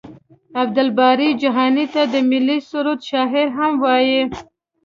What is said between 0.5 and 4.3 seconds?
عبدالباري جهاني ته د ملي سرود شاعر هم وايي.